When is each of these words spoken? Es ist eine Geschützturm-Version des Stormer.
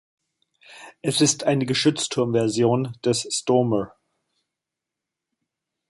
Es 1.03 1.21
ist 1.21 1.43
eine 1.43 1.67
Geschützturm-Version 1.67 2.97
des 3.05 3.27
Stormer. 3.31 3.93